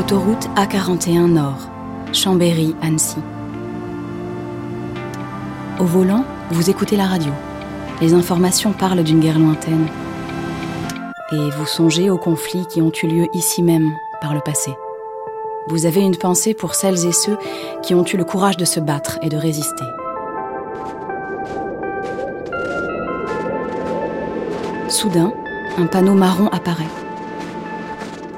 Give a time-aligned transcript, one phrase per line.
[0.00, 1.68] autoroute A41 Nord,
[2.14, 3.18] Chambéry-Annecy.
[5.78, 7.30] Au volant, vous écoutez la radio.
[8.00, 9.88] Les informations parlent d'une guerre lointaine.
[11.32, 13.90] Et vous songez aux conflits qui ont eu lieu ici même,
[14.22, 14.72] par le passé.
[15.68, 17.36] Vous avez une pensée pour celles et ceux
[17.82, 19.84] qui ont eu le courage de se battre et de résister.
[24.88, 25.34] Soudain,
[25.76, 26.99] un panneau marron apparaît.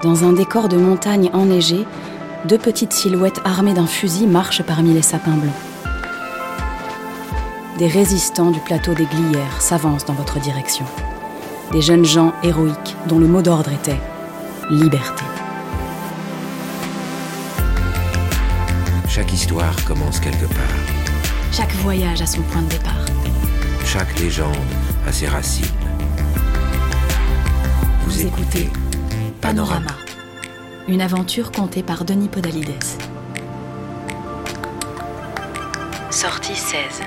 [0.03, 1.87] Dans un décor de montagne enneigée,
[2.45, 5.55] deux petites silhouettes armées d'un fusil marchent parmi les sapins blancs.
[7.79, 10.85] Des résistants du plateau des Glières s'avancent dans votre direction.
[11.71, 14.01] Des jeunes gens héroïques dont le mot d'ordre était
[14.71, 15.23] liberté.
[19.09, 20.77] Chaque histoire commence quelque part.
[21.53, 23.07] Chaque voyage a son point de départ.
[23.85, 24.57] Chaque légende
[25.07, 25.65] a ses racines.
[28.05, 28.69] Vous écoutez
[29.43, 29.97] Panorama,
[30.87, 32.85] une aventure contée par Denis Podalides.
[36.11, 37.03] Sortie 16,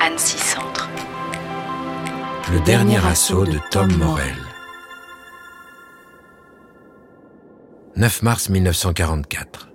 [0.00, 0.90] Annecy Centre.
[2.52, 4.34] Le dernier assaut de Tom Morel.
[7.94, 9.68] 9 mars 1944.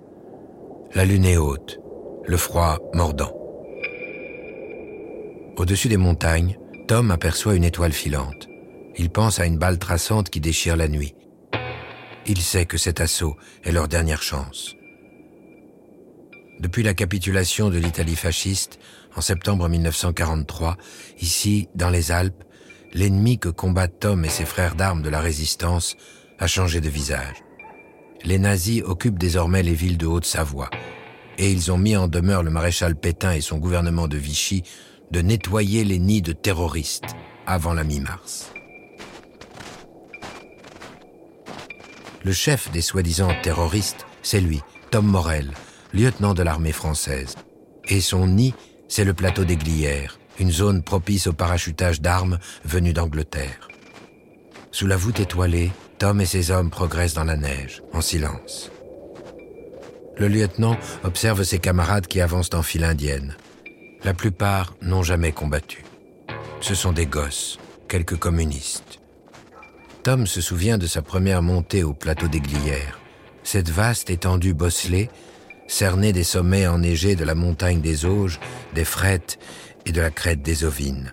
[0.94, 1.80] La lune est haute,
[2.26, 3.32] le froid mordant.
[5.56, 8.48] Au-dessus des montagnes, Tom aperçoit une étoile filante.
[8.98, 11.14] Il pense à une balle traçante qui déchire la nuit.
[12.26, 14.76] Il sait que cet assaut est leur dernière chance.
[16.60, 18.78] Depuis la capitulation de l'Italie fasciste,
[19.16, 20.76] en septembre 1943,
[21.20, 22.44] ici, dans les Alpes,
[22.92, 25.96] l'ennemi que combattent Tom et ses frères d'armes de la résistance
[26.38, 27.42] a changé de visage.
[28.24, 30.68] Les nazis occupent désormais les villes de Haute-Savoie,
[31.38, 34.62] et ils ont mis en demeure le maréchal Pétain et son gouvernement de Vichy
[35.10, 38.52] de nettoyer les nids de terroristes avant la mi-mars.
[42.22, 45.52] Le chef des soi-disant terroristes, c'est lui, Tom Morel,
[45.94, 47.34] lieutenant de l'armée française.
[47.88, 48.54] Et son nid,
[48.88, 53.68] c'est le plateau des Glières, une zone propice au parachutage d'armes venues d'Angleterre.
[54.70, 58.70] Sous la voûte étoilée, Tom et ses hommes progressent dans la neige, en silence.
[60.18, 63.34] Le lieutenant observe ses camarades qui avancent en file indienne.
[64.04, 65.84] La plupart n'ont jamais combattu.
[66.60, 67.58] Ce sont des gosses,
[67.88, 68.99] quelques communistes.
[70.02, 73.00] Tom se souvient de sa première montée au plateau des Glières.
[73.42, 75.10] Cette vaste étendue bosselée,
[75.66, 78.40] cernée des sommets enneigés de la montagne des Auges,
[78.74, 79.38] des Frettes
[79.84, 81.12] et de la crête des Ovines.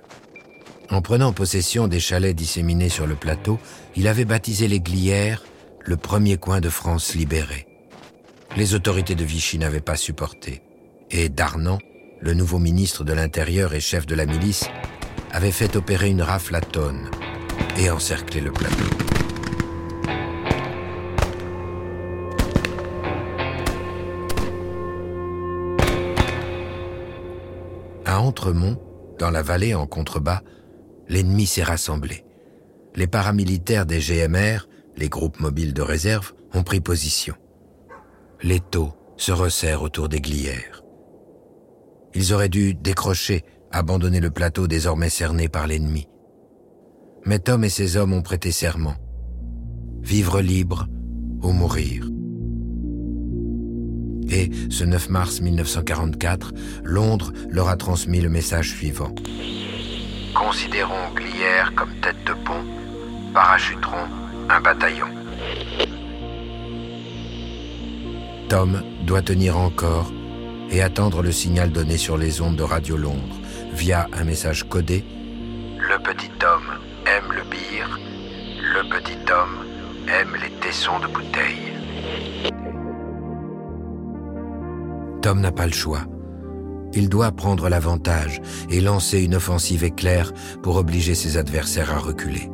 [0.90, 3.60] En prenant possession des chalets disséminés sur le plateau,
[3.98, 5.44] il avait baptisé les Glières
[5.82, 7.68] le premier coin de France libéré.
[8.56, 10.62] Les autorités de Vichy n'avaient pas supporté.
[11.12, 11.78] Et Darnan,
[12.22, 14.66] le nouveau ministre de l'Intérieur et chef de la milice,
[15.32, 17.10] avait fait opérer une rafle à tonnes
[17.78, 18.76] et encercler le plateau.
[28.06, 28.80] À Entremont,
[29.20, 30.42] dans la vallée en contrebas,
[31.08, 32.26] l'ennemi s'est rassemblé.
[32.96, 37.36] Les paramilitaires des GMR, les groupes mobiles de réserve, ont pris position.
[38.42, 40.84] Les taux se resserrent autour des glières.
[42.14, 46.08] Ils auraient dû décrocher, abandonner le plateau désormais cerné par l'ennemi.
[47.28, 48.96] Mais Tom et ses hommes ont prêté serment.
[50.02, 50.88] Vivre libre
[51.44, 52.08] ou mourir.
[54.30, 56.54] Et ce 9 mars 1944,
[56.86, 59.14] Londres leur a transmis le message suivant.
[60.34, 62.64] Considérons Glières comme tête de pont,
[63.34, 64.08] parachuterons
[64.50, 65.08] un bataillon.
[68.48, 70.14] Tom doit tenir encore
[70.72, 73.42] et attendre le signal donné sur les ondes de Radio Londres
[73.74, 75.04] via un message codé.
[75.78, 76.62] Le petit Tom
[79.08, 79.66] petit homme
[80.08, 81.74] aime les tessons de bouteille.
[85.22, 86.04] Tom n'a pas le choix.
[86.94, 92.50] Il doit prendre l'avantage et lancer une offensive éclair pour obliger ses adversaires à reculer.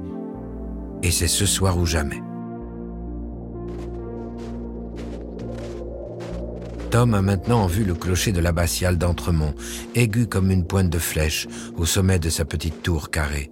[1.02, 2.22] Et c'est ce soir ou jamais.
[6.92, 9.56] Tom a maintenant vu le clocher de l'abbatiale d'Entremont,
[9.96, 11.48] aigu comme une pointe de flèche
[11.78, 13.52] au sommet de sa petite tour carrée.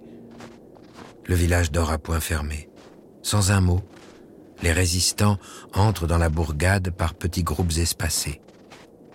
[1.26, 2.68] Le village dort à point fermé.
[3.22, 3.82] Sans un mot,
[4.62, 5.38] les résistants
[5.74, 8.40] entrent dans la bourgade par petits groupes espacés.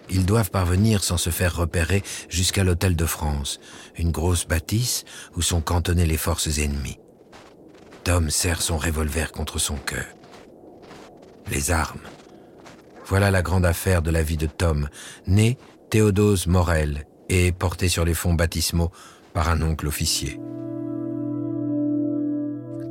[0.09, 3.59] Ils doivent parvenir sans se faire repérer jusqu'à l'hôtel de France,
[3.97, 5.03] une grosse bâtisse
[5.35, 6.99] où sont cantonnées les forces ennemies.
[8.03, 10.05] Tom serre son revolver contre son cœur.
[11.51, 11.99] Les armes.
[13.05, 14.89] Voilà la grande affaire de la vie de Tom,
[15.27, 15.57] né
[15.89, 18.91] Théodose Morel et porté sur les fonds baptismaux
[19.33, 20.39] par un oncle officier.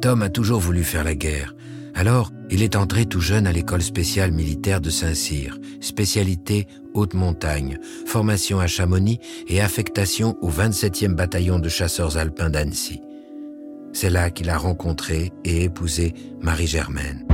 [0.07, 1.57] Tom a toujours voulu faire la guerre,
[1.97, 7.81] Alors, il est entré tout jeune à l'école spéciale militaire de Saint-Cyr, spécialité haute montagne,
[8.07, 9.19] formation à Chamonix
[9.49, 13.01] et affectation au 27e bataillon de chasseurs alpins d'Annecy.
[13.93, 17.27] C'est là qu'il a rencontré et épousé Marie-Germaine.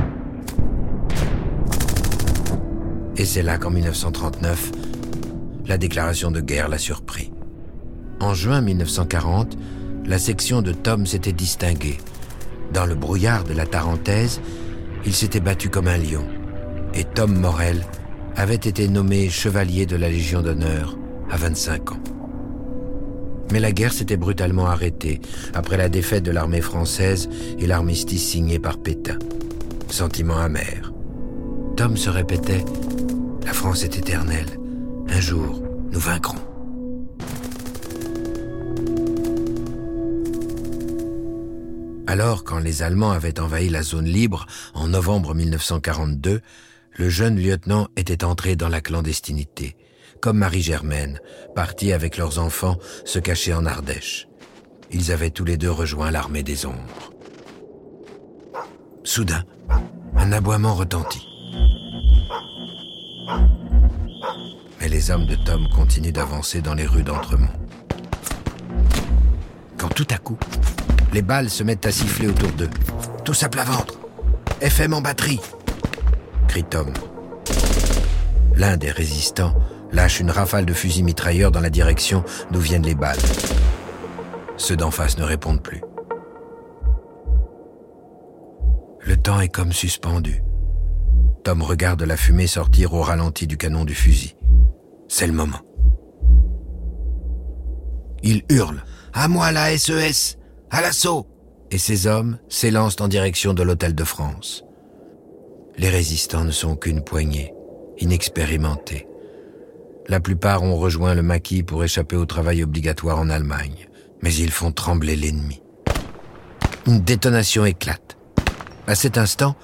[3.17, 4.71] Et c'est là qu'en 1939,
[5.67, 7.31] la déclaration de guerre l'a surpris.
[8.19, 9.57] En juin 1940,
[10.07, 11.99] la section de Tom s'était distinguée.
[12.73, 14.41] Dans le brouillard de la Tarentaise,
[15.05, 16.25] il s'était battu comme un lion.
[16.95, 17.85] Et Tom Morel
[18.35, 20.97] avait été nommé chevalier de la Légion d'honneur
[21.29, 21.99] à 25 ans.
[23.51, 25.21] Mais la guerre s'était brutalement arrêtée
[25.53, 27.29] après la défaite de l'armée française
[27.59, 29.19] et l'armistice signé par Pétain.
[29.89, 30.91] Sentiment amer.
[31.77, 32.59] Tom se répétait⁇
[33.45, 34.59] La France est éternelle.
[35.09, 35.61] Un jour,
[35.91, 36.52] nous vaincrons.
[42.13, 44.45] Alors, quand les Allemands avaient envahi la zone libre
[44.75, 46.41] en novembre 1942,
[46.91, 49.75] le jeune lieutenant était entré dans la clandestinité,
[50.21, 51.19] comme Marie-Germaine,
[51.55, 54.27] partie avec leurs enfants se cacher en Ardèche.
[54.91, 57.13] Ils avaient tous les deux rejoint l'armée des ombres.
[59.03, 59.43] Soudain,
[60.15, 61.27] un aboiement retentit.
[64.79, 67.49] Mais les hommes de Tom continuent d'avancer dans les rues d'Entremont.
[69.79, 70.37] Quand tout à coup,
[71.13, 72.69] les balles se mettent à siffler autour d'eux.
[73.23, 73.99] Tous à plat ventre.
[74.61, 75.39] FM en batterie.
[76.47, 76.91] crie Tom.
[78.55, 79.53] L'un des résistants
[79.91, 83.19] lâche une rafale de fusils mitrailleurs dans la direction d'où viennent les balles.
[84.57, 85.81] Ceux d'en face ne répondent plus.
[89.01, 90.41] Le temps est comme suspendu.
[91.43, 94.35] Tom regarde la fumée sortir au ralenti du canon du fusil.
[95.09, 95.59] C'est le moment.
[98.23, 98.83] Il hurle.
[99.13, 100.37] À moi la SES
[100.73, 101.27] à l'assaut
[101.69, 104.65] Et ces hommes s'élancent en direction de l'hôtel de France.
[105.77, 107.53] Les résistants ne sont qu'une poignée,
[107.99, 109.07] inexpérimentés.
[110.07, 113.87] La plupart ont rejoint le maquis pour échapper au travail obligatoire en Allemagne,
[114.23, 115.61] mais ils font trembler l'ennemi.
[116.87, 118.17] Une détonation éclate.
[118.87, 119.55] À cet instant,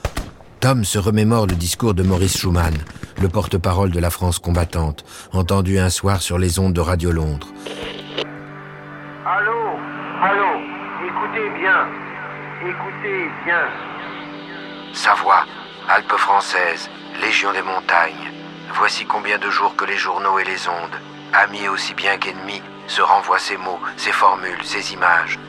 [0.60, 2.76] Tom se remémore le discours de Maurice Schumann,
[3.20, 5.04] le porte-parole de la France combattante,
[5.34, 7.48] entendu un soir sur les ondes de Radio Londres.
[11.40, 11.88] Écoutez bien.
[12.62, 13.70] Écoutez bien.
[14.92, 15.46] Savoie,
[15.88, 16.90] Alpes françaises,
[17.22, 18.32] Légion des montagnes.
[18.74, 21.00] Voici combien de jours que les journaux et les ondes,
[21.32, 25.40] amis aussi bien qu'ennemis, se renvoient ces mots, ces formules, ces images.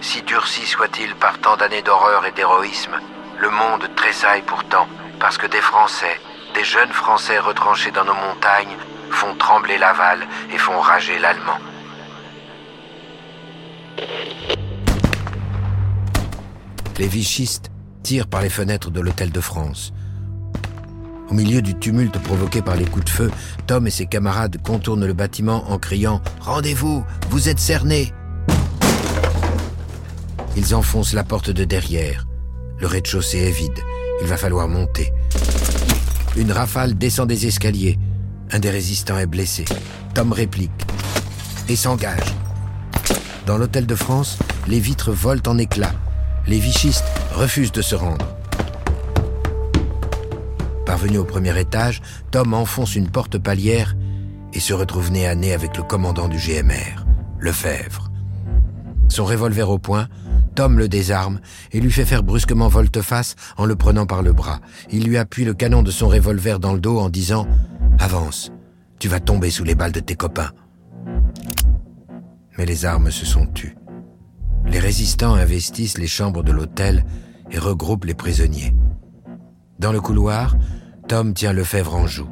[0.00, 2.98] Si durci soit-il par tant d'années d'horreur et d'héroïsme,
[3.38, 4.88] le monde tressaille pourtant,
[5.20, 6.18] parce que des Français,
[6.54, 8.78] des jeunes Français retranchés dans nos montagnes,
[9.10, 11.58] font trembler l'aval et font rager l'allemand.
[16.98, 17.72] Les vichistes
[18.04, 19.92] tirent par les fenêtres de l'hôtel de France.
[21.28, 23.30] Au milieu du tumulte provoqué par les coups de feu,
[23.66, 28.12] Tom et ses camarades contournent le bâtiment en criant⁇ Rendez-vous, vous êtes cernés!⁇
[30.56, 32.28] Ils enfoncent la porte de derrière.
[32.78, 33.80] Le rez-de-chaussée est vide.
[34.20, 35.12] Il va falloir monter.
[36.36, 37.98] Une rafale descend des escaliers.
[38.52, 39.64] Un des résistants est blessé.
[40.14, 40.70] Tom réplique
[41.68, 42.34] et s'engage.
[43.46, 44.38] Dans l'hôtel de France,
[44.68, 45.94] les vitres volent en éclats
[46.46, 48.26] les vichistes refusent de se rendre.
[50.86, 53.96] Parvenu au premier étage, Tom enfonce une porte palière
[54.52, 57.04] et se retrouve nez à nez avec le commandant du GMR,
[57.38, 58.10] Lefebvre.
[59.08, 60.08] Son revolver au poing,
[60.54, 61.40] Tom le désarme
[61.72, 64.60] et lui fait faire brusquement volte-face en le prenant par le bras.
[64.90, 67.44] Il lui appuie le canon de son revolver dans le dos en disant⁇
[68.02, 68.52] Avance,
[68.98, 70.50] tu vas tomber sous les balles de tes copains⁇
[72.56, 73.76] Mais les armes se sont tues.
[74.66, 77.04] Les résistants investissent les chambres de l'hôtel
[77.50, 78.74] et regroupent les prisonniers.
[79.78, 80.56] Dans le couloir,
[81.08, 82.28] Tom tient Lefebvre en joue.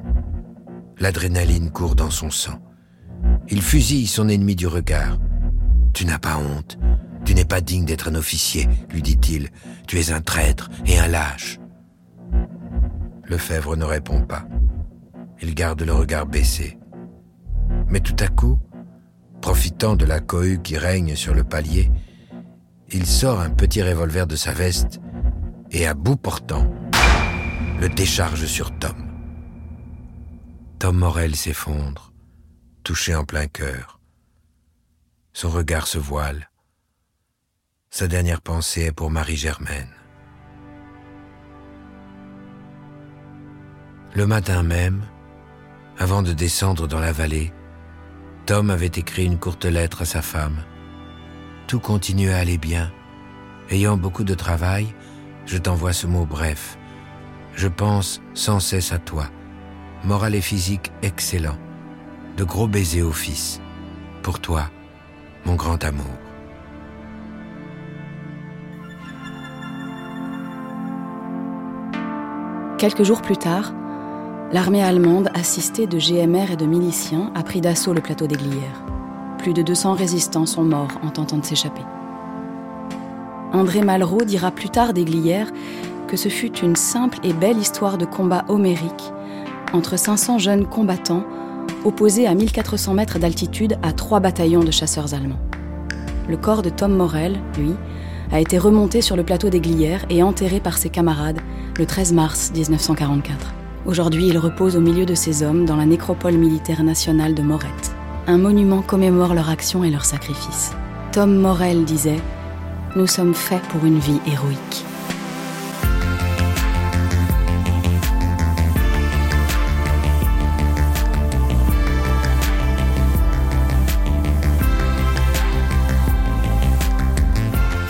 [0.99, 2.61] L'adrénaline court dans son sang.
[3.49, 5.19] Il fusille son ennemi du regard.
[5.93, 6.79] Tu n'as pas honte.
[7.25, 9.51] Tu n'es pas digne d'être un officier, lui dit-il.
[9.87, 11.61] Tu es un traître et un lâche.
[13.25, 14.47] Lefebvre ne répond pas.
[15.41, 16.79] Il garde le regard baissé.
[17.89, 18.59] Mais tout à coup,
[19.41, 21.91] profitant de la cohue qui règne sur le palier,
[22.93, 25.01] il sort un petit revolver de sa veste
[25.71, 26.71] et à bout portant,
[27.81, 29.11] le décharge sur Tom.
[30.79, 32.13] Tom Morel s'effondre,
[32.85, 33.99] touché en plein cœur.
[35.33, 36.51] Son regard se voile.
[37.91, 39.95] Sa dernière pensée est pour Marie-Germaine.
[44.15, 45.03] Le matin même,
[45.99, 47.53] avant de descendre dans la vallée,
[48.45, 50.63] Tom avait écrit une courte lettre à sa femme
[51.67, 52.91] tout continuait à aller bien.
[53.71, 54.87] Ayant beaucoup de travail,
[55.47, 56.79] je t'envoie ce mot bref.
[57.55, 59.27] Je pense sans cesse à toi.
[60.05, 61.57] Moral et physique excellent.
[62.37, 63.61] De gros baisers au fils.
[64.23, 64.71] Pour toi,
[65.45, 66.07] mon grand amour.
[72.79, 73.73] Quelques jours plus tard,
[74.53, 78.85] l'armée allemande, assistée de GMR et de miliciens, a pris d'assaut le plateau des Glières.
[79.43, 81.83] Plus de 200 résistants sont morts en tentant de s'échapper.
[83.53, 85.51] André Malraux dira plus tard des Glières
[86.07, 89.13] que ce fut une simple et belle histoire de combat homérique
[89.73, 91.25] entre 500 jeunes combattants
[91.85, 95.41] opposés à 1400 mètres d'altitude à trois bataillons de chasseurs allemands.
[96.29, 97.73] Le corps de Tom Morel, lui,
[98.31, 101.41] a été remonté sur le plateau des Glières et enterré par ses camarades
[101.77, 103.55] le 13 mars 1944.
[103.87, 107.97] Aujourd'hui, il repose au milieu de ses hommes dans la nécropole militaire nationale de Morette.
[108.27, 110.73] Un monument commémore leur action et leur sacrifice.
[111.13, 112.21] Tom Morel disait
[112.95, 114.85] nous sommes faits pour une vie héroïque.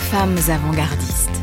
[0.09, 1.42] Femmes avant-gardistes,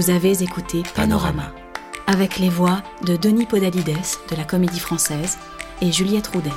[0.00, 1.52] Vous avez écouté Panorama,
[2.06, 3.98] avec les voix de Denis Podalides
[4.30, 5.36] de la Comédie Française
[5.82, 6.48] et Juliette Roudet.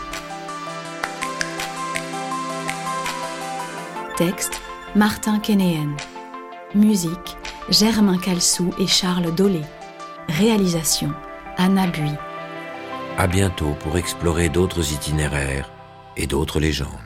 [4.16, 4.62] Texte
[4.96, 5.94] Martin Kénéen.
[6.74, 7.36] Musique
[7.68, 9.64] Germain Calsou et Charles Dolé.
[10.30, 11.12] Réalisation
[11.58, 12.12] Anna Bui.
[13.18, 15.70] À bientôt pour explorer d'autres itinéraires
[16.16, 17.03] et d'autres légendes.